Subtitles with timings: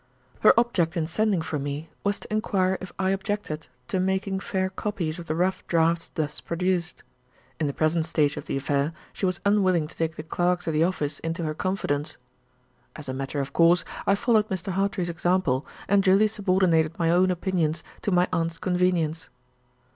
[0.39, 4.71] Her object in sending for me was to inquire if I objected to making fair
[4.71, 7.03] copies of the rough drafts thus produced.
[7.59, 10.71] In the present stage of the affair, she was unwilling to take the clerks at
[10.73, 12.17] the office into her confidence.
[12.95, 14.71] As a matter of course, I followed Mr.
[14.71, 19.29] Hartrey's example, and duly subordinated my own opinions to my aunt's convenience.